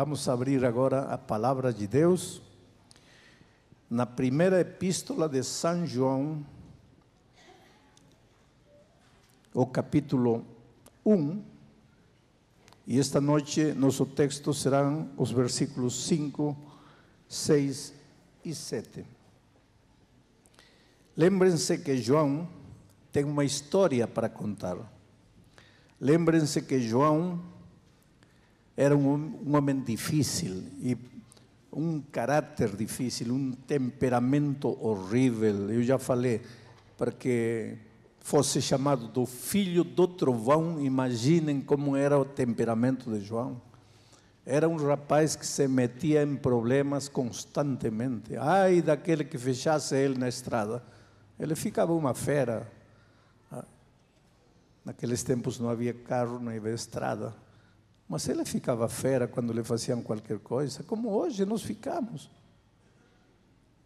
[0.00, 2.40] Vamos abrir agora a palavra de Deus
[3.90, 6.46] na primeira epístola de São João,
[9.52, 10.46] o capítulo
[11.04, 11.42] 1.
[12.86, 16.56] E esta noite nosso texto serão os versículos 5,
[17.28, 17.92] 6
[18.44, 19.04] e 7.
[21.16, 22.48] Lembrem-se que João
[23.10, 24.76] tem uma história para contar.
[26.00, 27.57] Lembrem-se que João
[28.80, 30.96] era um, homem difícil e
[31.72, 35.68] um caráter difícil, um temperamento horrível.
[35.68, 36.42] Eu já falei,
[36.96, 37.76] para que
[38.20, 43.60] fosse chamado do filho do trovão, imaginem como era o temperamento de João.
[44.46, 48.36] Era um rapaz que se metia em problemas constantemente.
[48.36, 50.84] Ai daquele que fechasse ele na estrada.
[51.36, 52.70] Ele ficava uma fera.
[53.50, 53.64] Ah,
[54.84, 57.47] naqueles tempos não havia carro, não havia estrada.
[58.08, 62.30] Mas ele ficava fera quando lhe faziam qualquer coisa, como hoje nós ficamos.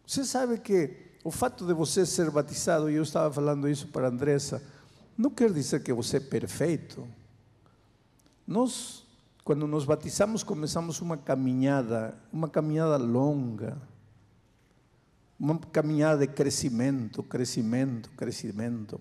[0.07, 4.07] Você sabe que o fato de você ser batizado, e eu estava falando isso para
[4.07, 4.63] a Andressa,
[5.17, 7.05] não quer dizer que você é perfeito.
[8.47, 9.03] Nós,
[9.43, 13.77] quando nos batizamos, começamos uma caminhada, uma caminhada longa,
[15.37, 18.99] uma caminhada de crescimento, crescimento, crescimento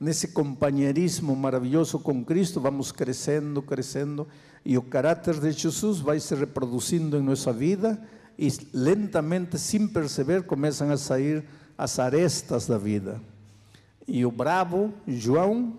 [0.00, 4.26] nesse companheirismo maravilhoso com Cristo, vamos crescendo, crescendo,
[4.64, 8.02] e o caráter de Jesus vai se reproduzindo em nossa vida,
[8.38, 11.44] e lentamente, sem perceber, começam a sair
[11.76, 13.20] as arestas da vida.
[14.08, 15.78] E o bravo, João,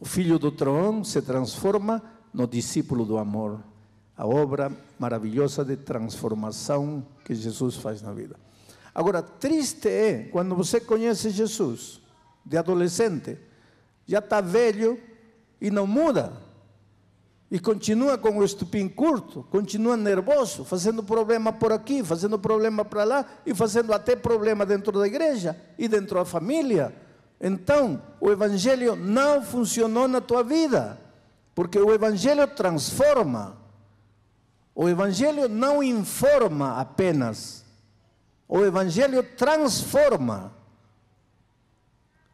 [0.00, 2.02] o filho do trovão, se transforma
[2.34, 3.60] no discípulo do amor.
[4.16, 8.36] A obra maravilhosa de transformação que Jesus faz na vida.
[8.92, 12.00] Agora, triste é quando você conhece Jesus,
[12.44, 13.38] de adolescente,
[14.10, 14.98] já está velho
[15.60, 16.32] e não muda.
[17.48, 23.04] E continua com o estupim curto, continua nervoso, fazendo problema por aqui, fazendo problema para
[23.04, 26.92] lá e fazendo até problema dentro da igreja e dentro da família.
[27.40, 30.98] Então, o evangelho não funcionou na tua vida,
[31.54, 33.56] porque o evangelho transforma.
[34.74, 37.64] O evangelho não informa apenas.
[38.48, 40.59] O evangelho transforma.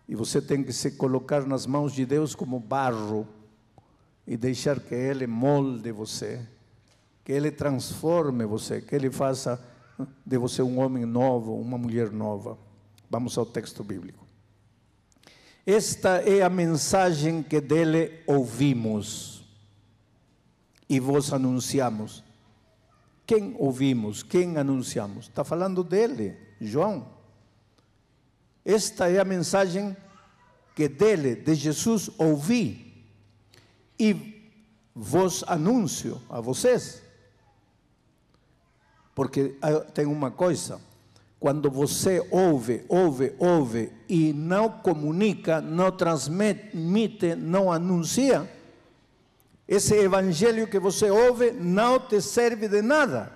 [0.09, 3.27] E você tem que se colocar nas mãos de Deus como barro
[4.27, 6.47] e deixar que Ele molde você,
[7.25, 9.61] que Ele transforme você, que Ele faça
[10.25, 12.59] de você um homem novo, uma mulher nova.
[13.11, 14.25] Vamos ao texto bíblico.
[15.65, 19.45] Esta é a mensagem que dele ouvimos
[20.89, 22.23] e vos anunciamos.
[23.27, 24.23] Quem ouvimos?
[24.23, 25.27] Quem anunciamos?
[25.27, 27.16] Está falando dele, João.
[28.67, 29.97] Esta é a mensagem
[30.75, 33.07] que dele, de Jesus, ouvi
[33.97, 34.43] e
[34.93, 37.01] vos anuncio a vocês.
[39.15, 40.81] Porque ah, tem uma coisa,
[41.39, 48.51] quando você ouve, ouve, ouve e não comunica, não transmite, não anuncia,
[49.69, 53.33] esse evangelho que você ouve não te serve de nada.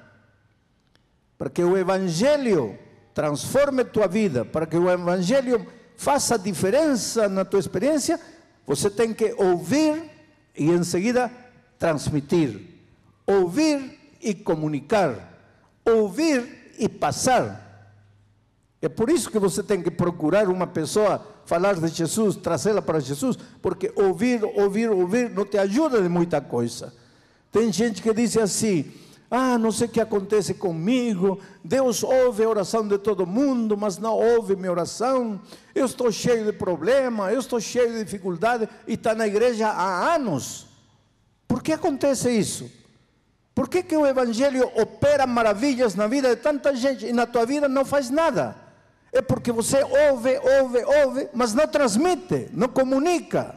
[1.38, 2.76] Porque o evangelho
[3.14, 5.66] transforme tua vida, para que o Evangelho
[5.96, 8.18] faça diferença na tua experiência,
[8.66, 10.10] você tem que ouvir
[10.56, 11.30] e em seguida
[11.78, 12.60] transmitir.
[13.26, 15.28] Ouvir e comunicar.
[15.84, 17.70] Ouvir e passar.
[18.82, 22.98] É por isso que você tem que procurar uma pessoa, falar de Jesus, trazê-la para
[22.98, 26.92] Jesus, porque ouvir, ouvir, ouvir não te ajuda de muita coisa.
[27.52, 28.90] Tem gente que diz assim:
[29.30, 31.38] ah, não sei o que acontece comigo.
[31.62, 35.40] Deus ouve a oração de todo mundo, mas não ouve minha oração.
[35.72, 40.14] Eu estou cheio de problema, eu estou cheio de dificuldade e está na igreja há
[40.14, 40.66] anos.
[41.46, 42.68] Por que acontece isso?
[43.54, 47.46] Por que, que o Evangelho opera maravilhas na vida de tanta gente e na tua
[47.46, 48.56] vida não faz nada?
[49.12, 53.54] É porque você ouve, ouve, ouve, mas não transmite, não comunica.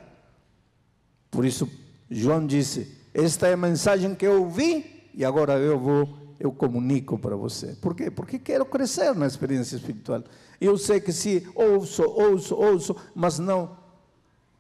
[1.32, 1.68] Por isso,
[2.12, 7.18] João disse: Esta é a mensagem que eu ouvi e agora eu vou, eu comunico
[7.18, 7.76] para você.
[7.82, 8.10] Por quê?
[8.10, 10.24] Porque quero crescer na experiência espiritual.
[10.60, 13.78] Eu sei que se ouço, ouço, ouço, mas não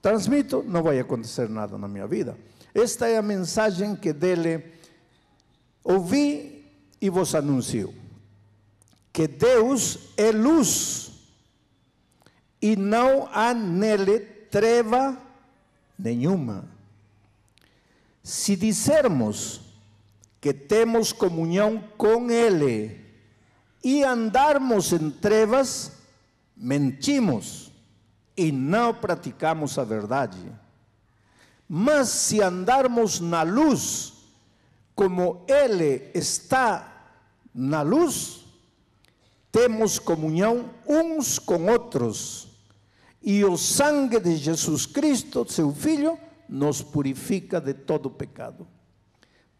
[0.01, 2.37] transmito, não vai acontecer nada na minha vida.
[2.73, 4.63] Esta é a mensagem que dele
[5.83, 6.65] ouvi
[6.99, 7.93] e vos anuncio.
[9.11, 11.11] Que Deus é luz
[12.61, 15.17] e não há nele treva
[15.97, 16.67] nenhuma.
[18.23, 19.62] Se dissermos
[20.43, 22.99] que temos comunhão com Ele
[23.81, 25.89] e andarmos em trevas,
[26.53, 27.71] mentimos
[28.35, 30.37] e não praticamos a verdade.
[31.65, 34.15] Mas se andarmos na luz,
[34.93, 37.07] como Ele está
[37.55, 38.43] na luz,
[39.49, 42.49] temos comunhão uns com outros.
[43.21, 46.19] E o sangue de Jesus Cristo, seu Filho,
[46.49, 48.67] nos purifica de todo pecado.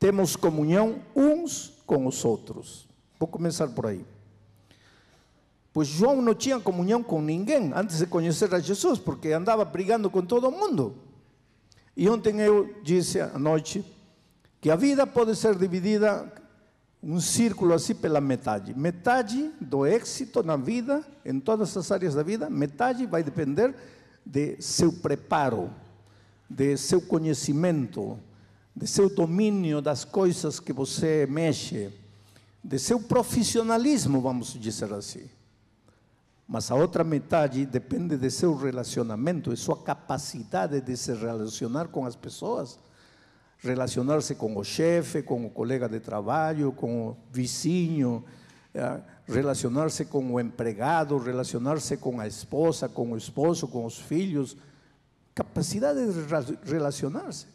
[0.04, 2.86] Temos comunhão uns com os outros.
[3.18, 4.06] Vou começar por aí.
[5.72, 10.10] Pois João não tinha comunhão com ninguém antes de conhecer a Jesus, porque andava brigando
[10.10, 10.94] com todo mundo.
[11.96, 13.82] E ontem eu disse à noite
[14.60, 16.30] que a vida pode ser dividida
[17.02, 18.78] um círculo assim pela metade.
[18.78, 23.74] Metade do êxito na vida, em todas as áreas da vida, metade vai depender
[24.26, 25.70] de seu preparo,
[26.50, 28.20] de seu conhecimento,
[28.76, 31.92] de seu domínio das coisas que você mexe,
[32.64, 35.30] de seu profissionalismo, vamos dizer assim.
[36.48, 42.06] Mas a outra metade depende de seu relacionamento, de sua capacidade de se relacionar com
[42.06, 42.80] as pessoas,
[43.60, 48.26] relacionar-se com o chefe, com o colega de trabalho, com o vizinho,
[48.74, 54.58] eh, relacionar-se com o empregado, relacionar-se com a esposa, com o esposo, com os filhos,
[55.34, 57.48] capacidade de relacionar-se.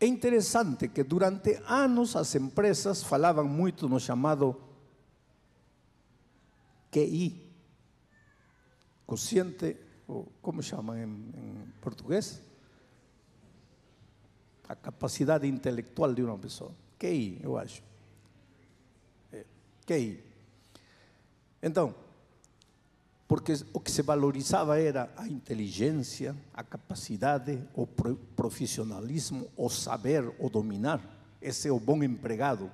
[0.00, 4.56] É interessante que durante anos as empresas falavam muito no chamado
[6.90, 7.48] QI,
[9.04, 12.40] consciente, ou como chamam em, em português?
[14.68, 16.72] A capacidade intelectual de uma pessoa.
[16.98, 17.82] QI, eu acho.
[19.32, 19.44] É,
[19.84, 20.22] QI.
[21.60, 21.94] Então,
[23.28, 30.48] porque o que se valorizava era a inteligência, a capacidade, o profissionalismo, o saber, o
[30.48, 31.00] dominar.
[31.40, 32.68] Esse é o bom empregado.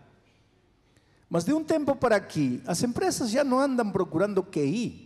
[1.28, 5.04] Mas de um tempo para aqui, as empresas já não andam procurando QI,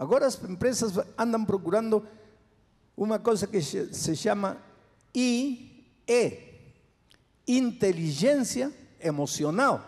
[0.00, 2.02] Agora as empresas andam procurando
[2.96, 4.56] uma coisa que se chama
[5.14, 5.84] IE,
[7.46, 9.84] inteligência emocional.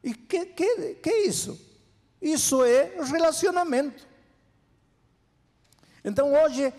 [0.00, 1.58] E que, que, que é isso?
[2.22, 4.08] Isso é relacionamento.
[6.02, 6.72] Então hoje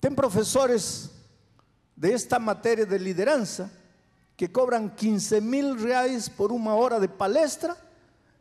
[0.00, 1.10] tem professores
[1.94, 3.70] desta matéria de liderança
[4.36, 7.76] que cobram 15 mil reais por uma hora de palestra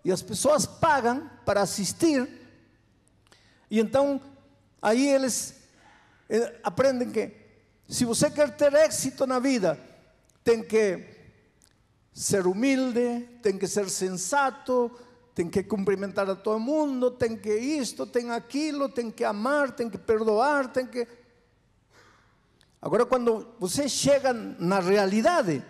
[0.06, 2.42] e as pessoas pagam para assistir
[3.74, 4.22] e então,
[4.80, 5.56] aí eles
[6.30, 7.32] eh, aprendem que
[7.90, 9.80] se você quer ter êxito na vida,
[10.44, 11.04] tem que
[12.14, 14.92] ser humilde, tem que ser sensato,
[15.34, 19.90] tem que cumprimentar a todo mundo, tem que isto, tem aquilo, tem que amar, tem
[19.90, 21.08] que perdoar, tem que.
[22.82, 25.64] Agora, quando você chega na realidade,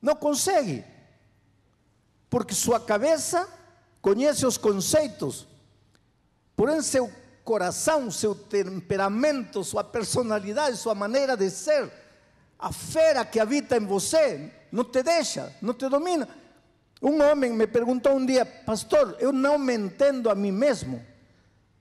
[0.00, 0.84] não consegue,
[2.30, 3.48] porque sua cabeça
[4.00, 5.46] conhece os conceitos,
[6.58, 7.08] Porém, seu
[7.44, 11.88] coração, seu temperamento, sua personalidade, sua maneira de ser,
[12.58, 16.28] a fera que habita em você, não te deixa, não te domina.
[17.00, 21.04] Um homem me perguntou um dia, pastor, eu não me entendo a mim mesmo,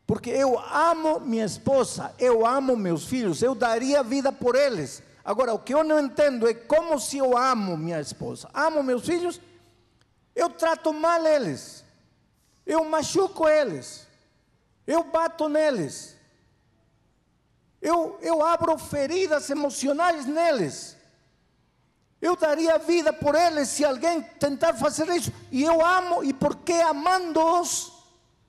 [0.06, 5.02] porque eu amo minha esposa, eu amo meus filhos, eu daria vida por eles.
[5.26, 9.06] Agora, o que eu não entendo é como se eu amo minha esposa, amo meus
[9.06, 9.42] filhos,
[10.36, 11.84] eu trato mal eles,
[12.66, 14.08] eu machuco eles
[14.88, 16.16] eu bato neles,
[17.82, 20.96] eu, eu abro feridas emocionais neles.
[22.22, 25.32] Eu daria vida por eles se alguém tentar fazer isso.
[25.52, 27.94] E eu amo, e porque amando-os,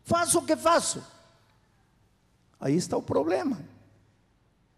[0.04, 1.04] faço o que faço.
[2.58, 3.60] Aí está o problema.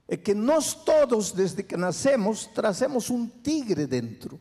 [0.08, 4.40] É que nós todos, desde que nascemos, trazemos um tigre dentro.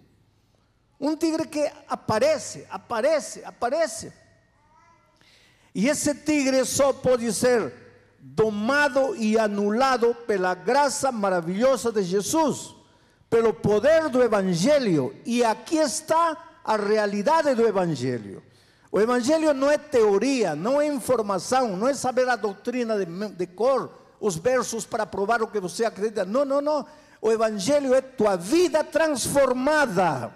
[1.00, 4.12] Um tigre que aparece, aparece, aparece.
[5.74, 7.72] E esse tigre só pode ser
[8.20, 12.76] domado e anulado pela graça maravilhosa de Jesus,
[13.30, 15.16] pelo poder do Evangelho.
[15.26, 18.44] E aqui está a realidade do Evangelho.
[18.92, 23.06] O Evangelho não é teoria, não é informação, não é saber a doutrina de,
[23.36, 26.26] de cor, os versos para provar o que você acredita.
[26.26, 26.86] Não, não, não.
[27.22, 30.34] O Evangelho é tua vida transformada.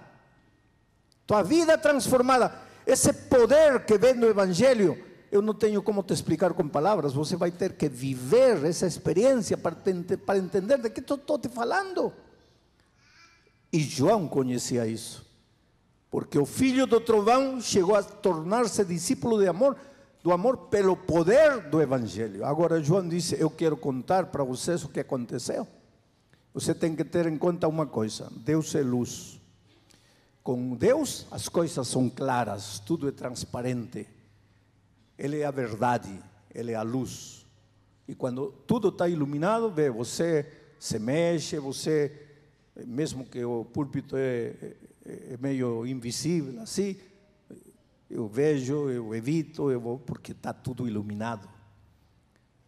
[1.25, 2.53] Tua vida transformada.
[2.85, 7.35] Esse poder que vem do Evangelho eu não tenho como te explicar com palavras, você
[7.35, 9.75] vai ter que viver essa experiência para,
[10.23, 12.13] para entender de que estou te falando.
[13.73, 15.25] E João conhecia isso,
[16.11, 19.75] porque o filho do trovão chegou a tornar-se discípulo de amor,
[20.21, 22.45] do amor pelo poder do Evangelho.
[22.45, 25.67] Agora João disse: Eu quero contar para vocês o que aconteceu.
[26.53, 29.41] Você tem que ter em conta uma coisa: Deus é luz.
[30.43, 34.07] Com Deus as coisas são claras, tudo é transparente.
[35.17, 36.21] Ele é a verdade,
[36.53, 37.43] Ele é a luz.
[38.07, 40.45] E quando tudo está iluminado, vê, você
[40.77, 42.32] se mexe, você
[42.75, 44.53] mesmo que o púlpito é,
[45.05, 46.97] é, é meio invisível, assim,
[48.09, 51.49] eu vejo, eu evito, eu vou, porque está tudo iluminado.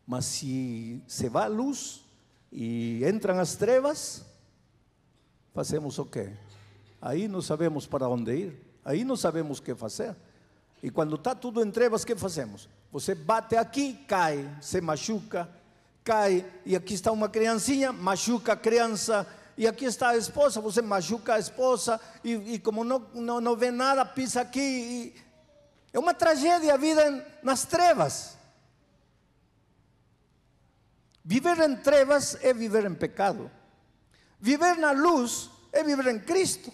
[0.06, 2.04] Mas se se vai a luz
[2.52, 4.26] e entram as trevas,
[5.54, 6.34] fazemos o quê?
[7.02, 10.16] Aí não sabemos para onde ir, aí não sabemos o que fazer.
[10.82, 12.70] E quando está tudo em trevas, o que fazemos?
[12.92, 15.50] Você bate aqui, cai, se machuca,
[16.04, 20.82] cai, e aqui está uma criancinha, machuca a criança, e aqui está a esposa, você
[20.82, 24.60] machuca a esposa, e como não, não, não vê nada, pisa aqui.
[24.60, 25.26] E,
[25.94, 28.36] é uma tragédia a vida nas trevas.
[31.24, 33.50] Viver em trevas é viver em pecado.
[34.40, 36.72] Viver na luz é viver em Cristo.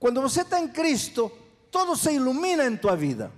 [0.00, 1.30] Quando você está em Cristo,
[1.70, 3.30] todo se ilumina em tua vida.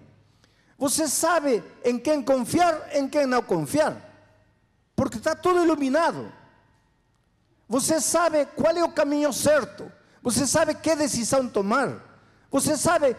[0.78, 4.00] Você sabe em quem confiar, em quem não confiar,
[4.94, 6.32] porque está tudo iluminado.
[7.68, 9.90] Você sabe qual é o caminho certo,
[10.22, 12.00] você sabe que decisão tomar,
[12.50, 13.16] você sabe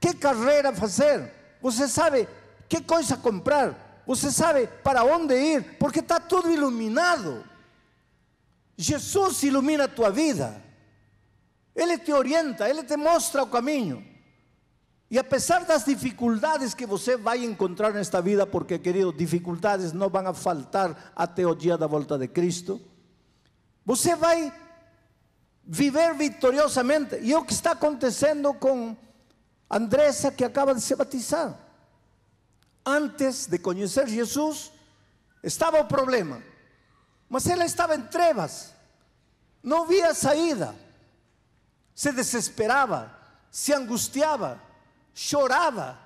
[0.00, 2.26] que carreira fazer, você sabe
[2.68, 7.44] que coisa comprar, você sabe para onde ir, porque está tudo iluminado.
[8.76, 10.62] Jesus ilumina a tua vida,
[11.76, 14.10] Ele te orienta, Ele te mostra o caminho.
[15.10, 20.28] E apesar das dificuldades que você vai encontrar nesta vida, porque, querido, dificuldades não vão
[20.28, 22.80] a faltar até o dia da volta de Cristo,
[23.84, 24.52] você vai
[25.64, 27.16] viver vitoriosamente.
[27.20, 28.96] E é o que está acontecendo com
[29.70, 31.58] Andressa, que acaba de se batizar.
[32.84, 34.72] Antes de conhecer Jesus,
[35.42, 36.42] estava o problema,
[37.28, 38.74] mas ela estava em trevas,
[39.62, 40.74] não via saída,
[41.94, 43.14] se desesperava,
[43.50, 44.60] se angustiava
[45.14, 45.98] chorava,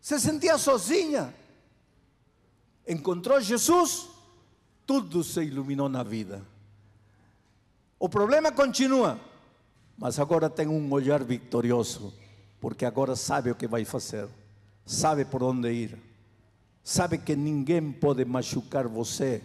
[0.00, 1.34] se sentia sozinha.
[2.86, 4.08] Encontrou Jesus,
[4.86, 6.46] tudo se iluminou na vida.
[8.02, 9.16] O problema continua,
[9.96, 12.12] mas agora tem um olhar vitorioso,
[12.60, 14.28] porque agora sabe o que vai fazer,
[14.84, 15.96] sabe por onde ir,
[16.82, 19.40] sabe que ninguém pode machucar você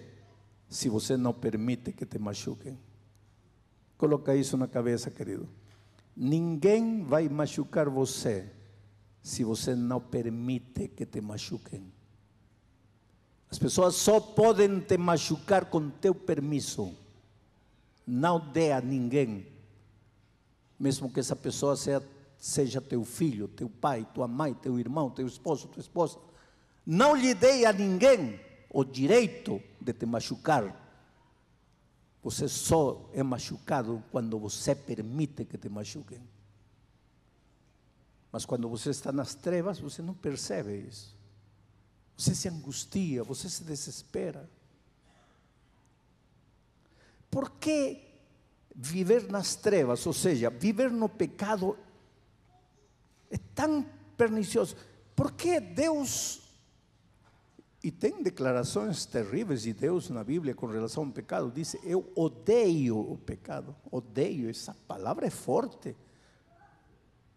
[0.68, 2.80] se você não permite que te machuquem.
[3.96, 5.48] Coloca isso na cabeça, querido.
[6.16, 8.52] Ninguém vai machucar você
[9.22, 11.94] se você não permite que te machuquem.
[13.52, 17.06] As pessoas só podem te machucar com teu permisso.
[18.08, 19.46] Não dê a ninguém,
[20.80, 22.02] mesmo que essa pessoa seja,
[22.38, 26.18] seja teu filho, teu pai, tua mãe, teu irmão, teu esposo, tua esposa.
[26.86, 30.86] Não lhe dê a ninguém o direito de te machucar.
[32.24, 36.22] Você só é machucado quando você permite que te machuquem.
[38.32, 41.18] Mas quando você está nas trevas, você não percebe isso.
[42.16, 44.50] Você se angustia, você se desespera.
[47.30, 48.04] Por que
[48.76, 51.78] viver nas trevas, ou seja, viver no pecado,
[53.30, 54.76] é tão pernicioso?
[55.16, 56.48] Por que Deus
[57.84, 61.50] e tem declarações terríveis de Deus na Bíblia com relação ao pecado.
[61.50, 63.76] Diz: Eu odeio o pecado.
[63.90, 65.96] Odeio, essa palavra é forte.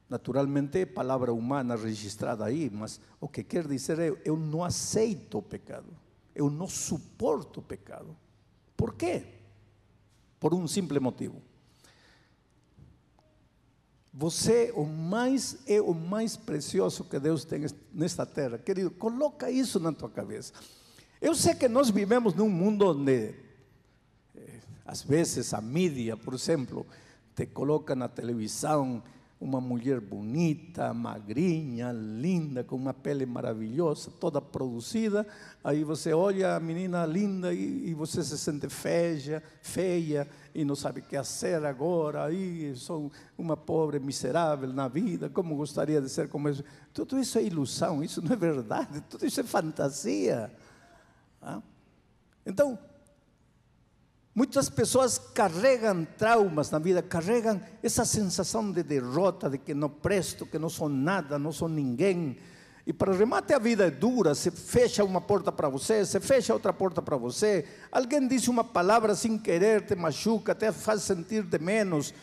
[0.09, 5.39] Naturalmente é palavra humana registrada aí, mas o que quer dizer é: eu não aceito
[5.39, 5.97] o pecado,
[6.35, 8.17] eu não suporto o pecado.
[8.77, 9.25] Por quê?
[10.41, 11.41] Por um simples motivo.
[14.13, 18.91] Você o mais é o mais precioso que Deus tem nesta terra, querido.
[18.91, 20.53] Coloca isso na tua cabeça.
[21.21, 23.35] Eu sei que nós vivemos num mundo onde,
[24.35, 26.87] eh, às vezes, a mídia, por exemplo,
[27.37, 29.03] te coloca na televisão
[29.41, 35.27] uma mulher bonita, magrinha, linda, com uma pele maravilhosa, toda produzida.
[35.65, 40.77] Aí você olha a menina linda e, e você se sente feia, feia e não
[40.77, 42.25] sabe o que fazer agora.
[42.27, 45.31] Aí sou uma pobre miserável na vida.
[45.31, 46.63] Como gostaria de ser como isso?
[46.93, 49.01] Tudo isso é ilusão, isso não é verdade.
[49.09, 50.53] Tudo isso é fantasia.
[52.45, 52.79] Então,
[54.33, 60.47] Muitas pessoas carregam traumas na vida, carregam essa sensação de derrota, de que não presto,
[60.47, 62.39] que não sou nada, não sou ninguém.
[62.87, 66.55] E para remate a vida é dura, se fecha uma porta para você, se fecha
[66.55, 67.67] outra porta para você.
[67.91, 72.15] Alguém diz uma palavra sem querer, te machuca, te faz sentir de menos.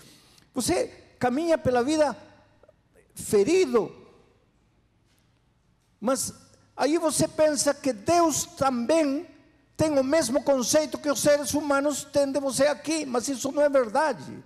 [0.53, 0.87] Você
[1.19, 2.15] caminha pela vida
[3.13, 3.91] ferido.
[5.99, 6.33] Mas
[6.75, 9.27] aí você pensa que Deus também
[9.77, 13.61] tem o mesmo conceito que os seres humanos têm de você aqui, mas isso não
[13.61, 14.43] é verdade.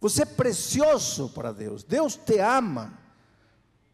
[0.00, 2.98] Você é precioso para Deus, Deus te ama.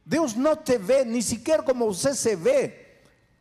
[0.05, 2.87] Deus não te vê nem sequer como você se vê.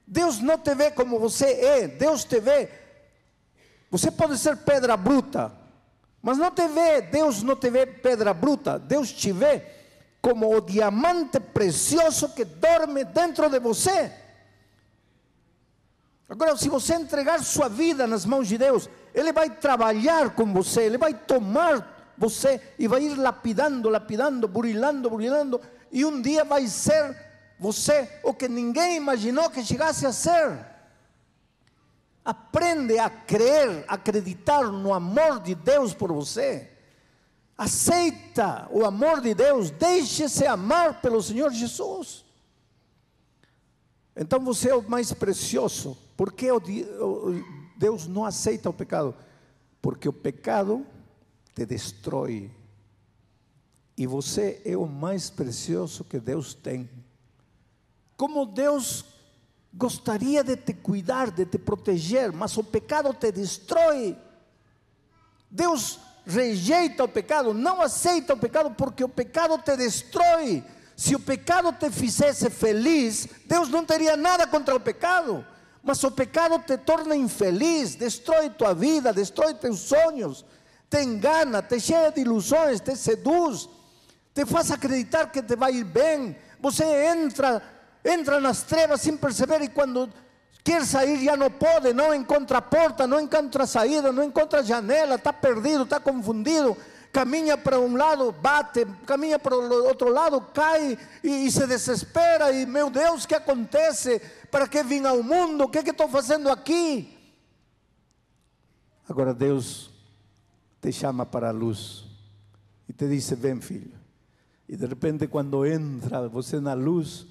[0.05, 2.69] Deus não te vê como você é, Deus te vê.
[3.89, 5.53] Você pode ser pedra bruta,
[6.21, 9.63] Mas não te vê, Deus não te vê pedra bruta, Deus te vê
[10.19, 14.24] como o diamante precioso que dorme dentro de você.
[16.27, 20.81] Agora, se você entregar sua vida nas mãos de Deus, Ele vai trabalhar com você,
[20.81, 26.67] Ele vai tomar você e vai ir lapidando, lapidando, burilando, burilando, e um dia vai
[26.67, 27.15] ser
[27.59, 30.65] você o que ninguém imaginou que chegasse a ser.
[32.23, 36.71] Aprende a crer, acreditar no amor de Deus por você.
[37.55, 42.25] Aceita o amor de Deus, deixe-se amar pelo Senhor Jesus.
[44.15, 46.04] Então você é o mais precioso.
[46.15, 46.47] Por que
[47.77, 49.15] Deus não aceita o pecado?
[49.81, 50.85] Porque o pecado
[51.53, 52.51] te destrói.
[53.97, 56.89] E você é o mais precioso que Deus tem.
[58.17, 59.05] Como Deus
[59.73, 64.17] gostaria de te cuidar, de te proteger, mas o pecado te destrói.
[65.51, 70.63] Deus rejeita o pecado, não aceita o pecado, porque o pecado te destrói.
[70.95, 75.45] Se o pecado te fizesse feliz, Deus não teria nada contra o pecado.
[75.85, 80.43] Mas o pecado te torna infeliz, destrói tua vida, destrói teus sonhos,
[80.89, 83.69] te engana, te cheia de ilusões, te seduz,
[84.33, 86.35] te faz acreditar que te vai ir bem.
[86.59, 87.61] Você entra,
[88.03, 90.11] entra nas trevas sem perceber e quando
[90.63, 95.31] quer sair já não pode, não encontra porta, não encontra saída, não encontra janela, está
[95.31, 96.75] perdido, está confundido
[97.15, 102.51] caminha para um lado, bate, caminha para o outro lado, cai e, e, se desespera.
[102.51, 104.21] E meu Deus, o que acontece?
[104.51, 105.63] Para que vim ao mundo?
[105.63, 107.17] O que, que estou fazendo aqui?
[109.07, 109.89] Agora Deus
[110.81, 112.03] te chama para a luz
[112.89, 113.93] e te diz: Vem, filho.
[114.67, 117.27] E de repente, quando entra você na luz,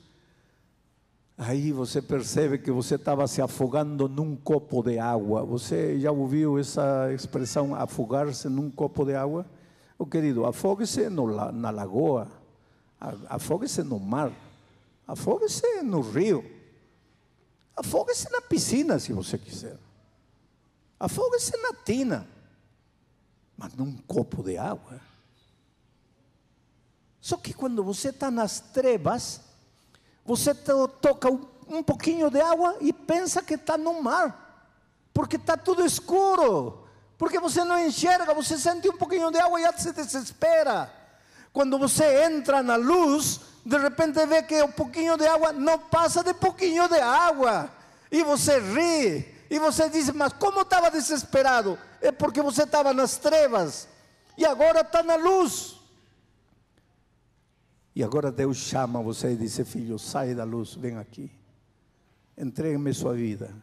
[1.37, 5.45] aí você percebe que você estava se afogando num copo de água.
[5.45, 9.45] Você já ouviu essa expressão, afogar-se num copo de água?
[9.99, 12.29] Oh, querido, afogue-se na lagoa,
[13.29, 14.33] afogue-se no mar,
[15.07, 16.45] afogue-se no rio,
[17.77, 19.79] afogue-se na piscina, se você quiser,
[20.99, 22.29] afogue-se na tina,
[23.57, 25.01] mas num copo de água.
[27.21, 29.40] Só que quando você está nas trevas,
[30.25, 31.31] você toca
[31.68, 34.68] um pouquinho de água e pensa que está no mar,
[35.12, 36.84] porque está tudo escuro.
[37.16, 40.92] Porque você não enxerga, você sente um pouquinho de água e já se desespera.
[41.53, 46.22] Quando você entra na luz, de repente vê que um pouquinho de água não passa
[46.22, 47.70] de pouquinho de água.
[48.11, 49.35] E você ri.
[49.48, 51.79] E você diz, mas como estava desesperado?
[52.00, 53.88] É porque você estava nas trevas.
[54.37, 55.77] E agora está na luz.
[57.94, 61.31] E agora Deus chama você e diz: Filho, sai da luz, vem aqui.
[62.37, 63.55] Entregue-me sua vida.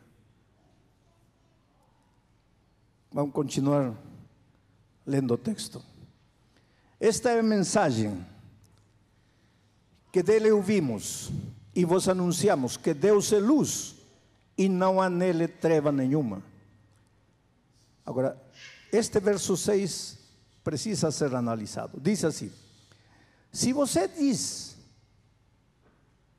[3.12, 3.94] Vamos continuar
[5.06, 5.84] lendo o texto.
[6.98, 8.26] Esta é a mensagem
[10.14, 11.30] que dele ouvimos
[11.76, 13.96] e vos anunciamos que Deus é luz
[14.58, 16.42] e não há nele treva nenhuma.
[18.06, 18.42] Agora,
[18.94, 20.18] este verso 6
[20.64, 22.00] precisa ser analisado.
[22.00, 22.50] Diz assim:
[23.52, 24.78] se você diz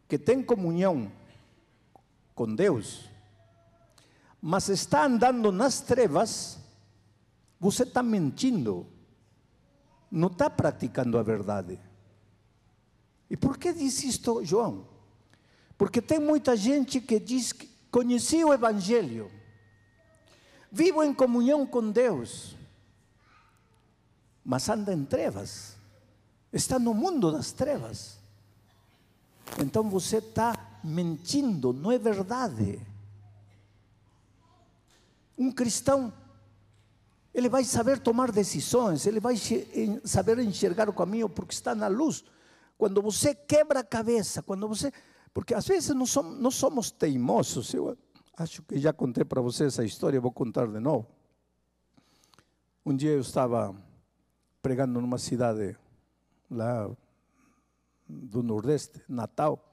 [0.09, 1.13] que tem comunhão
[2.35, 3.11] com Deus,
[4.41, 6.62] mas está andando nas trevas,
[7.62, 8.88] você está mentindo,
[10.11, 11.79] não está praticando a verdade.
[13.31, 14.88] E por que diz isto, João?
[15.79, 19.31] Porque tem muita gente que diz que conheci o Evangelho,
[20.72, 22.57] vivo em comunhão com Deus,
[24.44, 25.77] mas anda em trevas,
[26.53, 28.18] está no mundo das trevas.
[29.61, 32.85] Então você está mentindo, não é verdade.
[35.38, 36.12] Um cristão
[37.35, 39.35] ele vai saber tomar decisões, ele vai
[40.05, 42.25] saber enxergar o caminho porque está na luz.
[42.77, 44.92] Quando você quebra a cabeça, quando você.
[45.33, 47.73] Porque às vezes não somos, não somos teimosos.
[47.73, 47.97] Eu
[48.37, 51.07] acho que já contei para você essa história, vou contar de novo.
[52.85, 53.75] Um dia eu estava
[54.61, 55.77] pregando numa cidade
[56.51, 56.90] lá
[58.09, 59.73] do Nordeste, Natal,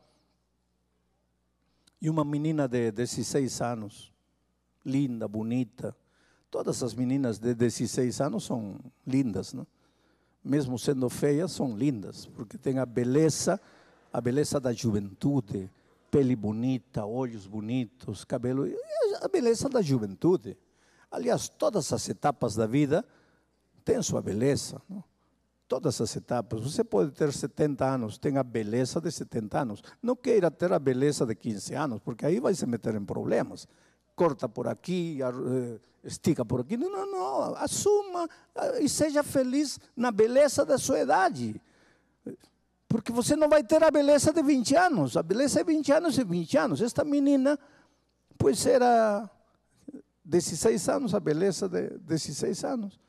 [2.01, 4.13] e uma menina de 16 anos,
[4.85, 5.95] linda, bonita,
[6.49, 9.67] Todas as meninas de 16 anos são lindas, não?
[10.43, 13.59] mesmo sendo feias, são lindas, porque tem a beleza,
[14.11, 15.69] a beleza da juventude,
[16.09, 18.65] pele bonita, olhos bonitos, cabelo,
[19.21, 20.57] a beleza da juventude.
[21.11, 23.05] Aliás, todas as etapas da vida
[23.83, 25.03] têm sua beleza, não?
[25.67, 26.61] todas as etapas.
[26.63, 29.83] Você pode ter 70 anos, tem a beleza de 70 anos.
[30.01, 33.67] Não queira ter a beleza de 15 anos, porque aí vai se meter em problemas.
[34.19, 36.75] Corta por aqui, eh, estica por aqui.
[36.75, 37.55] Não, não, não.
[37.55, 41.61] Assuma eh, e seja feliz na beleza da sua idade.
[42.89, 45.15] Porque você não vai ter a beleza de 20 anos.
[45.15, 46.81] A beleza é 20 anos e 20 anos.
[46.81, 47.57] Esta menina,
[48.37, 49.29] pois era
[50.25, 52.99] 16 anos, a beleza de 16 anos.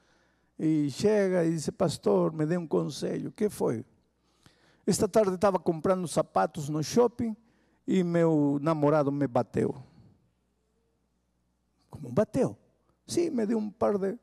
[0.57, 3.31] E chega e diz, pastor, me dê um conselho.
[3.31, 3.85] O que foi?
[4.87, 7.37] Esta tarde estava comprando sapatos no shopping
[7.85, 9.90] e meu namorado me bateu.
[11.91, 12.57] Como bateu?
[13.07, 14.17] Sim, me deu um par de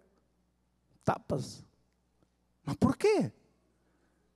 [1.03, 1.63] tapas.
[2.65, 3.31] Mas por quê?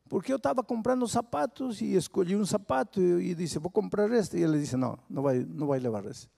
[0.08, 4.38] Porque eu estava comprando sapatos e escolhi um sapato e, e disse, vou comprar este.
[4.38, 6.30] E ele disse, não, não vai, não vai levar esse.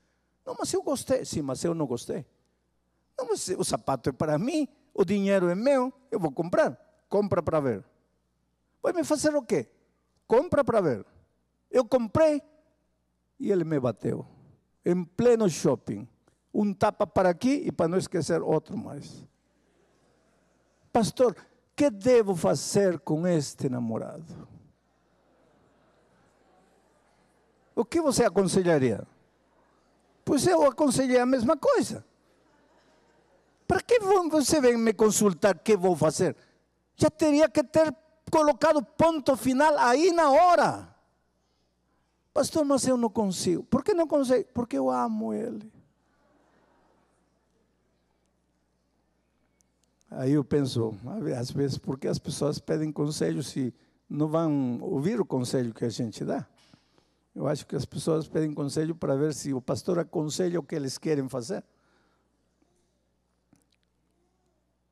[0.46, 1.26] Não, mas eu gostei.
[1.26, 2.24] Sim, mas eu não gostei.
[3.18, 6.78] Não, mas o sapato é para mim, o dinheiro é meu, eu vou comprar.
[7.10, 7.84] Compra para ver.
[8.82, 9.68] Vai me fazer o quê?
[10.28, 11.06] Compra para ver.
[11.72, 12.42] Eu comprei
[13.40, 14.26] e ele me bateu.
[14.86, 16.08] Em pleno shopping.
[16.54, 19.26] Um tapa para aqui e para não esquecer outro mais.
[20.92, 21.36] Pastor,
[21.76, 24.48] que devo fazer com este namorado?
[27.76, 29.08] O que você aconselharia?
[30.24, 32.06] Pois eu aconselhei a mesma coisa.
[33.68, 36.36] Para que você vem me consultar que vou fazer?
[36.96, 37.94] Já teria que ter
[38.32, 40.96] colocado ponto final aí na hora.
[42.32, 43.64] Pastor, mas eu não consigo.
[43.64, 44.46] Por que não consigo?
[44.54, 45.73] Porque eu amo ele.
[50.16, 50.96] Aí eu penso,
[51.38, 53.74] às vezes, por que as pessoas pedem conselho se
[54.08, 56.46] não vão ouvir o conselho que a gente dá?
[57.36, 60.76] Eu acho que as pessoas pedem conselho para ver se o pastor aconselha o que
[60.76, 61.64] eles querem fazer.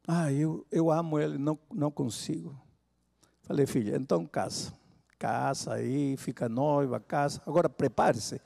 [0.07, 2.59] Ah, eu, eu amo ele, não, não consigo.
[3.43, 4.73] Falei, filha, então casa.
[5.19, 7.39] Casa aí, fica noiva, casa.
[7.45, 8.41] Agora prepare-se.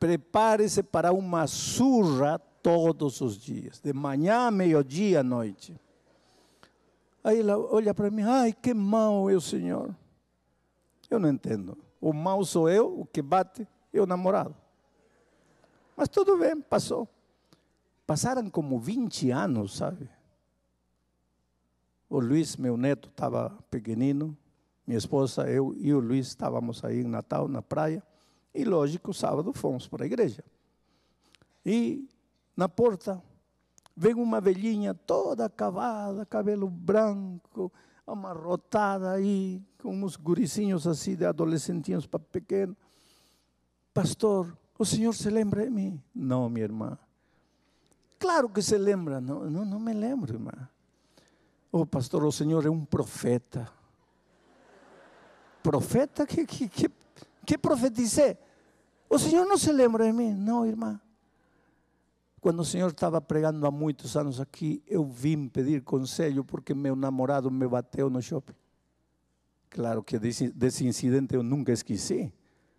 [0.00, 5.78] Prepare-se para uma surra todos os dias, de manhã, meio-dia, noite.
[7.26, 9.92] Aí ela olha para mim, ai, que mal eu, Senhor.
[11.10, 11.76] Eu não entendo.
[12.00, 14.54] O mal sou eu, o que bate é o namorado.
[15.96, 17.08] Mas tudo bem, passou.
[18.06, 20.08] Passaram como 20 anos, sabe?
[22.08, 24.38] O Luiz, meu neto, estava pequenino.
[24.86, 28.04] Minha esposa, eu e o Luiz estávamos aí em Natal, na praia.
[28.54, 30.44] E, lógico, sábado fomos para a igreja.
[31.64, 32.08] E
[32.56, 33.20] na porta
[33.96, 37.72] Vem uma velhinha toda acabada, cabelo branco,
[38.06, 42.76] amarrotada aí, com uns guricinhos assim de adolescentinhos para pequeno.
[43.94, 46.02] Pastor, o senhor se lembra de mim?
[46.14, 46.98] Não, minha irmã.
[48.18, 50.52] Claro que se lembra, não, não, me lembro, irmã.
[51.72, 53.70] Oh, pastor, o senhor é um profeta.
[55.62, 56.26] Profeta?
[56.26, 56.90] Que, que, que,
[57.44, 58.36] que profetizei?
[59.08, 60.32] O senhor não se lembra de mim?
[60.34, 61.00] Não, irmã.
[62.46, 66.94] Quando o Senhor estava pregando há muitos anos aqui, eu vim pedir conselho porque meu
[66.94, 68.54] namorado me bateu no shopping.
[69.68, 72.32] Claro que desse, desse incidente eu nunca esqueci.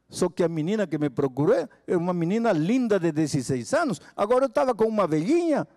[0.08, 1.54] Só que a menina que me procurou
[1.86, 4.02] era uma menina linda de 16 anos.
[4.16, 5.68] Agora eu estava com uma velhinha.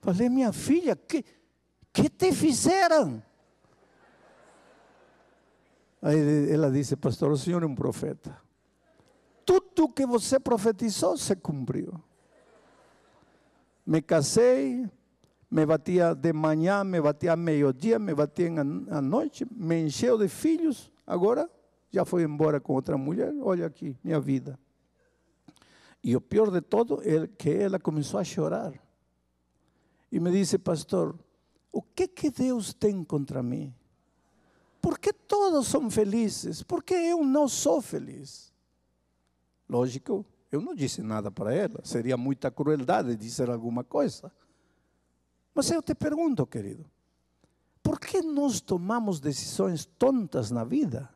[0.00, 1.24] Falei, minha filha, que,
[1.92, 3.22] que te fizeram?
[6.02, 8.49] Aí ela disse, pastor, o senhor é um profeta
[9.44, 11.92] tudo que você profetizou se cumpriu.
[13.86, 14.88] Me casei,
[15.50, 18.48] me batia de manhã, me batia meio-dia, me batia
[18.90, 21.50] à noite, me encheu de filhos, agora
[21.90, 24.58] já foi embora com outra mulher, olha aqui, minha vida.
[26.02, 28.72] E o pior de todo é que ela começou a chorar.
[30.10, 31.18] E me disse, pastor,
[31.72, 33.74] o que que Deus tem contra mim?
[34.80, 36.62] Por que todos são felizes?
[36.62, 38.49] Por que eu não sou feliz?
[39.70, 44.32] Lógico, eu não disse nada para ela, seria muita crueldade dizer alguma coisa.
[45.54, 46.84] Mas eu te pergunto, querido,
[47.80, 51.08] por que nós tomamos decisões tontas na vida?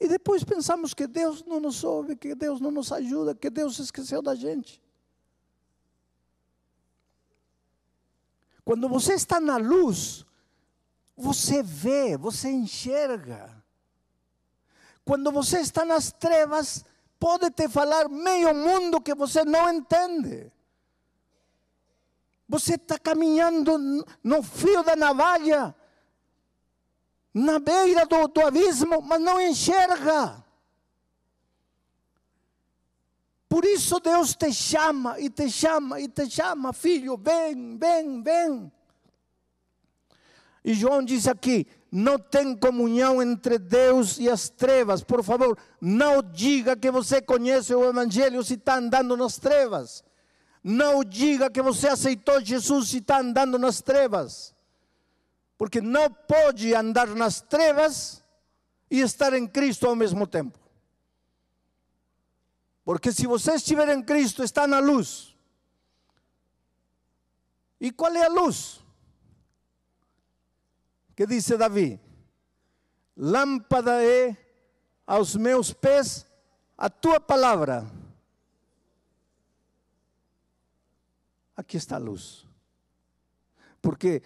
[0.00, 3.78] E depois pensamos que Deus não nos ouve, que Deus não nos ajuda, que Deus
[3.78, 4.82] esqueceu da gente.
[8.64, 10.26] Quando você está na luz,
[11.16, 13.62] você vê, você enxerga.
[15.04, 16.84] Quando você está nas trevas,
[17.24, 20.52] pode te falar meio mundo que você não entende.
[22.46, 23.78] Você está caminhando
[24.22, 25.74] no fio da navalha,
[27.32, 30.44] na beira do, do abismo, mas não enxerga.
[33.48, 38.72] Por isso Deus te chama e te chama e te chama, filho, vem, vem, vem.
[40.62, 45.04] E João diz aqui: não tem comunhão entre Deus e as trevas.
[45.04, 50.02] Por favor, não diga que você conhece o Evangelho se está andando nas trevas.
[50.60, 54.52] Não diga que você aceitou Jesus se está andando nas trevas.
[55.56, 58.24] Porque não pode andar nas trevas
[58.90, 60.58] e estar em Cristo ao mesmo tempo.
[62.84, 65.36] Porque se você estiver em Cristo, está na luz.
[67.80, 68.83] E qual é a luz?
[71.14, 72.00] Que disse Davi:
[73.16, 74.36] Lâmpada é
[75.06, 76.26] aos meus pés
[76.76, 77.86] a tua palavra.
[81.56, 82.46] Aqui está a luz.
[83.80, 84.22] Porque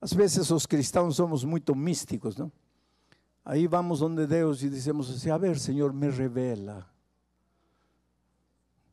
[0.00, 2.50] às vezes os cristãos somos muito místicos, não?
[3.44, 6.84] Aí vamos onde Deus e dizemos assim: A ver, Senhor, me revela.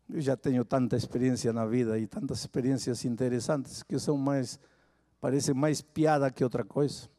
[0.08, 4.60] Eu já tenho tanta experiência na vida e tantas experiências interessantes que são mais,
[5.24, 7.10] parecem mais piada que outra coisa.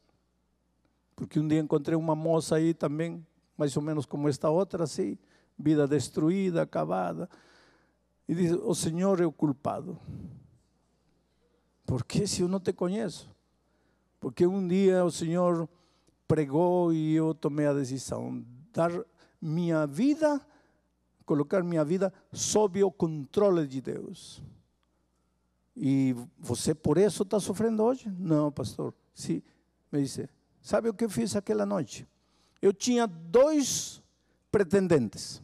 [1.17, 5.17] Porque um dia encontrei uma moça aí também, mais ou menos como esta outra, assim,
[5.59, 7.31] vida destruída, acabada.
[8.29, 9.99] E diz: O Senhor é o culpado.
[11.87, 13.35] Por que se eu não te conheço?
[14.21, 15.67] Porque um dia o Senhor
[16.29, 18.93] pregou e eu tomei a decisão dar
[19.41, 20.45] minha vida
[21.25, 24.43] colocar minha vida sob o controle de Deus.
[25.77, 28.09] E você por isso está sofrendo hoje?
[28.19, 28.95] Não, pastor.
[29.15, 29.43] Sim,
[29.91, 30.29] me disse.
[30.61, 32.07] Sabe o que eu fiz aquela noite?
[32.63, 34.03] Eu tinha dois
[34.51, 35.43] pretendentes.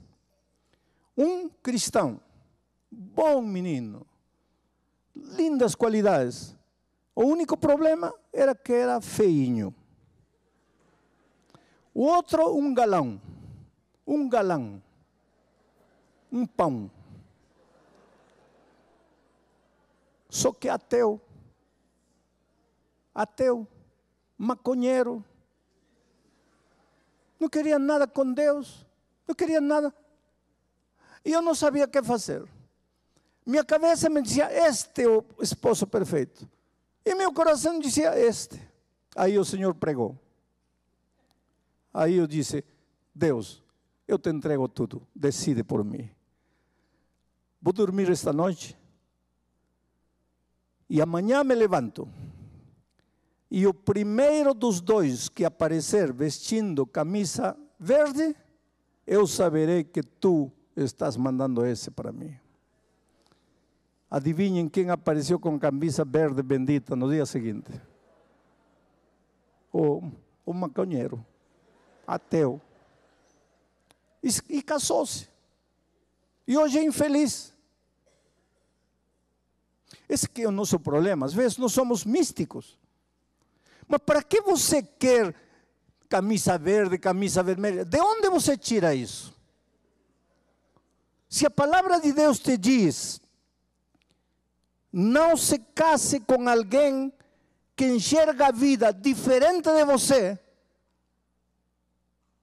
[1.17, 2.21] Um cristão,
[2.91, 4.07] bom menino,
[5.15, 6.57] lindas qualidades.
[7.15, 9.75] O único problema era que era feinho.
[11.93, 13.21] O outro, um galão.
[14.07, 14.81] Um galão
[16.33, 16.91] um pão.
[20.31, 21.21] Só que ateu,
[23.13, 23.67] ateu,
[24.39, 25.25] maconheiro,
[27.39, 28.87] não queria nada com Deus,
[29.27, 29.93] não queria nada.
[31.25, 32.49] E eu não sabia o que fazer.
[33.45, 36.49] Minha cabeça me dizia: Este é o esposo perfeito.
[37.05, 38.61] E meu coração dizia: Este.
[39.17, 40.17] Aí o Senhor pregou.
[41.93, 42.65] Aí eu disse:
[43.15, 43.63] Deus,
[44.07, 46.09] eu te entrego tudo, decide por mim.
[47.61, 48.80] Vou dormir esta noite.
[50.91, 52.09] E amanhã me levanto.
[53.49, 58.35] E o primeiro dos dois que aparecer vestindo camisa verde,
[59.07, 62.37] eu saberei que tu estás mandando esse para mim.
[64.11, 67.71] Adivinhem quem apareceu com camisa verde bendita no dia seguinte?
[69.73, 70.03] O,
[70.45, 71.25] o maconheiro,
[72.05, 72.61] ateu.
[74.21, 75.29] E, e casou-se.
[76.49, 77.55] E hoje é infeliz.
[80.09, 81.27] Esse que é o nosso problema.
[81.27, 82.79] Às vezes nós somos místicos.
[83.87, 85.35] Mas para que você quer
[86.09, 87.85] camisa verde, camisa vermelha?
[87.85, 89.35] De onde você tira isso?
[91.29, 93.21] Se a palavra de Deus te diz,
[94.93, 97.13] não se case com alguém
[97.77, 100.39] que enxerga a vida diferente de você,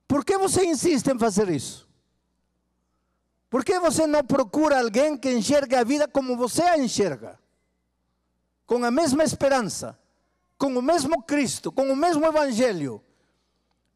[0.08, 1.87] por que você insiste em fazer isso?
[3.50, 7.40] Por que você não procura alguém que enxerga a vida como você a enxerga?
[8.68, 9.98] com a mesma esperança,
[10.58, 13.02] com o mesmo Cristo, com o mesmo Evangelho.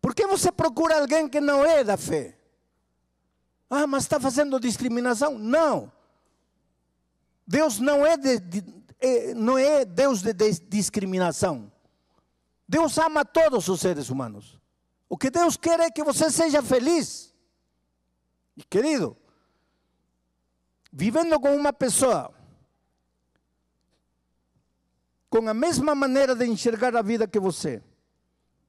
[0.02, 2.38] Por que você procura alguém que não é da fé?
[3.70, 5.38] Ah, mas está fazendo discriminação?
[5.38, 5.92] Não.
[7.46, 8.64] Deus não é, de, de,
[9.00, 11.70] é, não é Deus de, de discriminação.
[12.68, 14.58] Deus ama todos os seres humanos.
[15.10, 17.36] O que Deus quer é que você seja feliz.
[18.56, 19.18] E querido,
[20.92, 22.34] vivendo com uma pessoa
[25.32, 27.82] com a mesma maneira de enxergar a vida que você.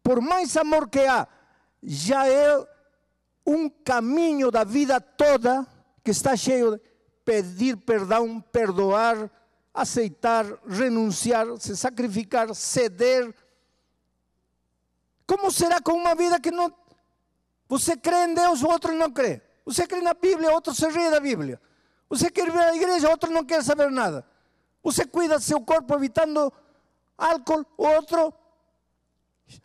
[0.01, 1.27] Por mais amor que há,
[1.83, 2.65] já é
[3.45, 5.67] um caminho da vida toda
[6.05, 6.81] que está cheio de
[7.25, 9.29] pedir perdão, perdoar,
[9.75, 13.35] aceitar, renunciar, se sacrificar, ceder.
[15.27, 16.73] Como será com uma vida que não.
[17.69, 19.43] Você crê em Deus, o outro não crê.
[19.65, 21.61] Você crê na Bíblia, outro se ri da Bíblia.
[22.13, 24.23] Você quer vir à igreja, outro não quer saber nada.
[24.83, 26.53] Você cuida do seu corpo evitando
[27.17, 28.35] álcool, outro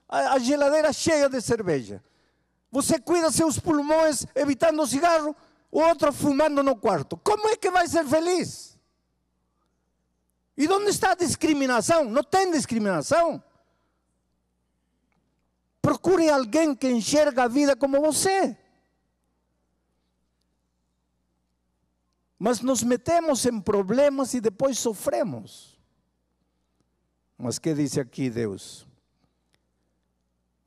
[0.08, 2.02] a geladeira cheia de cerveja.
[2.72, 5.36] Você cuida seus pulmões evitando cigarro,
[5.70, 7.18] outro fumando no quarto.
[7.18, 8.80] Como é que vai ser feliz?
[10.56, 12.06] E onde está a discriminação?
[12.06, 13.44] Não tem discriminação.
[15.82, 18.58] Procure alguém que enxerga a vida como você.
[22.38, 25.80] Mas nos metemos em problemas e depois sofremos.
[27.38, 28.88] Mas que diz aqui Deus?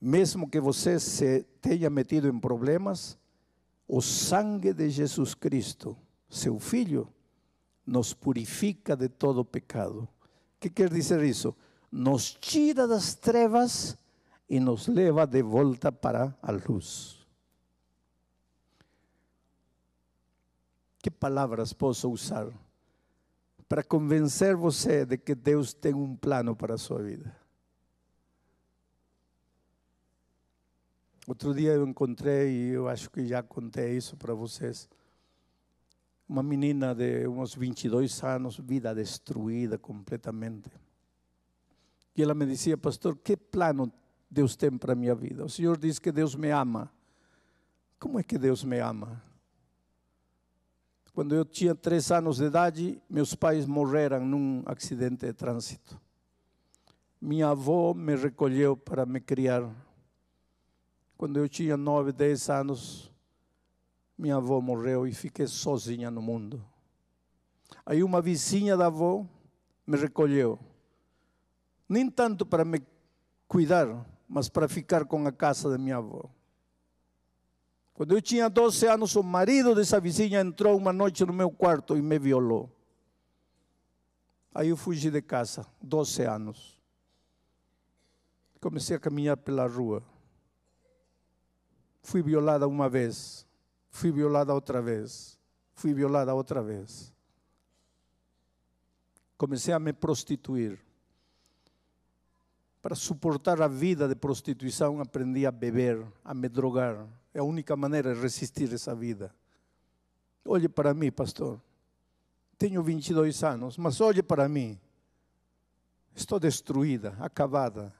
[0.00, 3.18] mesmo que você se tenha metido em problemas,
[3.86, 5.96] o sangue de Jesus Cristo,
[6.28, 7.12] seu Filho,
[7.84, 10.02] nos purifica de todo pecado.
[10.02, 11.54] O que quer dizer isso?
[11.92, 13.98] Nos tira das trevas
[14.48, 17.19] e nos leva de volta para a luz.
[21.02, 22.52] Que palavras posso usar
[23.68, 27.34] para convencer você de que Deus tem um plano para a sua vida?
[31.26, 34.88] Outro dia eu encontrei, e eu acho que já contei isso para vocês,
[36.28, 40.68] uma menina de uns 22 anos, vida destruída completamente.
[42.16, 43.92] E ela me dizia, pastor, que plano
[44.28, 45.44] Deus tem para a minha vida?
[45.44, 46.90] O Senhor diz que Deus me ama.
[47.98, 49.22] Como é que Deus me ama?
[51.12, 56.00] Quando eu tinha três anos de idade, meus pais morreram num acidente de trânsito.
[57.20, 59.70] Minha avó me recolheu para me criar
[61.20, 63.12] quando eu tinha nove, dez anos,
[64.16, 66.64] minha avó morreu e fiquei sozinha no mundo.
[67.84, 69.26] Aí uma vizinha da avó
[69.86, 70.58] me recolheu.
[71.86, 72.80] Nem tanto para me
[73.46, 76.24] cuidar, mas para ficar com a casa da minha avó.
[78.00, 81.98] Quando eu tinha 12 anos, o marido dessa vizinha entrou uma noite no meu quarto
[81.98, 82.74] e me violou.
[84.54, 86.80] Aí eu fugi de casa, 12 anos.
[88.58, 90.02] Comecei a caminhar pela rua.
[92.00, 93.46] Fui violada uma vez,
[93.90, 95.38] fui violada outra vez,
[95.74, 97.12] fui violada outra vez.
[99.36, 100.80] Comecei a me prostituir.
[102.80, 107.06] Para suportar a vida de prostituição, aprendi a beber, a me drogar.
[107.32, 109.34] É a única maneira de resistir essa vida.
[110.44, 111.60] Olhe para mim, pastor.
[112.58, 114.78] Tenho 22 anos, mas olhe para mim.
[116.14, 117.94] Estou destruída, acabada.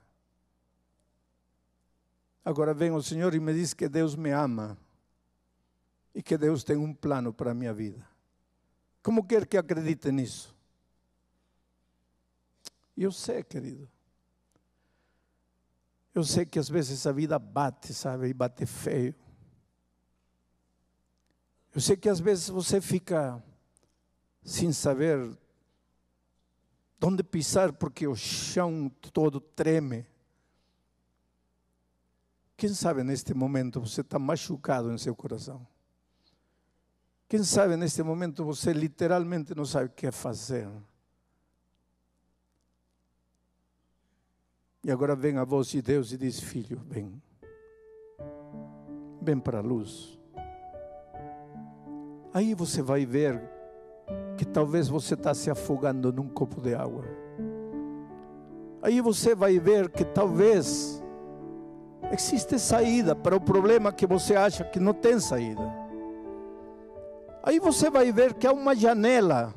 [2.44, 4.76] Agora vem o Senhor e me diz que Deus me ama
[6.14, 8.06] e que Deus tem um plano para a minha vida.
[9.02, 10.54] Como quer que acredite nisso?
[12.96, 13.88] Eu sei, querido.
[16.14, 19.14] Eu sei que às vezes a vida bate, sabe, e bate feio.
[21.72, 23.42] Eu sei que às vezes você fica
[24.42, 25.38] sem saber
[27.02, 30.06] onde pisar porque o chão todo treme.
[32.56, 35.66] Quem sabe neste momento você está machucado em seu coração?
[37.28, 40.68] Quem sabe neste momento você literalmente não sabe o que fazer?
[44.90, 47.22] E agora vem a voz de Deus e diz: Filho, vem.
[49.22, 50.18] Vem para a luz.
[52.34, 53.40] Aí você vai ver
[54.36, 57.04] que talvez você está se afogando num copo de água.
[58.82, 61.00] Aí você vai ver que talvez
[62.10, 65.62] Existe saída para o problema que você acha que não tem saída.
[67.44, 69.54] Aí você vai ver que há uma janela.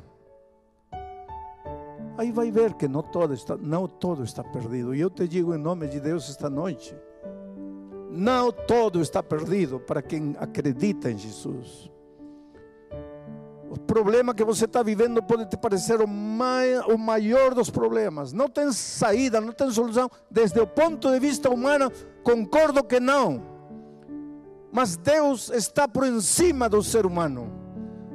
[2.16, 4.94] Aí vai ver que não todo está, não todo está perdido.
[4.94, 6.96] E eu te digo em nome de Deus esta noite,
[8.10, 11.90] não todo está perdido para quem acredita em Jesus.
[13.68, 18.32] O problema que você está vivendo pode te parecer o, mai, o maior dos problemas.
[18.32, 20.08] Não tem saída, não tem solução.
[20.30, 21.90] Desde o ponto de vista humano,
[22.22, 23.42] concordo que não.
[24.70, 27.50] Mas Deus está por cima do ser humano,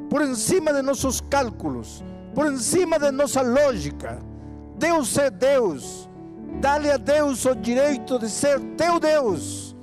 [0.10, 2.04] por cima de nossos cálculos,
[2.40, 4.18] por cima de nossa lógica.
[4.78, 6.10] Deus é Deus.
[6.62, 9.76] Dá-lhe a Deus o direito de ser teu Deus.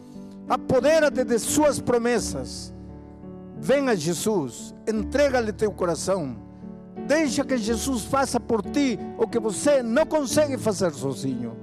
[0.48, 2.72] Apodera-te de suas promessas.
[3.58, 6.34] Venha Jesus, entrega-lhe teu coração.
[7.06, 11.54] Deixa que Jesus faça por ti o que você não consegue fazer sozinho.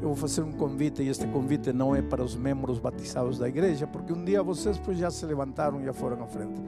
[0.00, 3.48] Eu vou fazer um convite, e este convite não é para os membros batizados da
[3.48, 6.62] igreja, porque um dia vocês pois, já se levantaram e já foram à frente.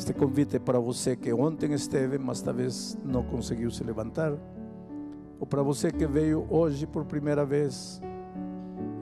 [0.00, 4.32] Este convite é para você que ontem esteve, mas talvez não conseguiu se levantar.
[5.38, 8.00] Ou para você que veio hoje por primeira vez,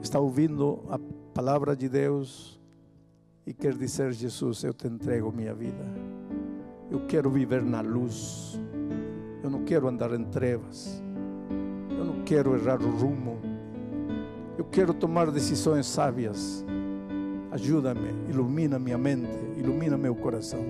[0.01, 0.99] está ouvindo a
[1.33, 2.59] palavra de Deus
[3.47, 5.85] e quer dizer: Jesus, eu te entrego minha vida.
[6.91, 8.59] Eu quero viver na luz.
[9.41, 11.01] Eu não quero andar em trevas.
[11.97, 13.39] Eu não quero errar o rumo.
[14.57, 16.65] Eu quero tomar decisões sábias.
[17.51, 19.27] Ajuda-me, ilumina minha mente,
[19.57, 20.63] ilumina meu coração.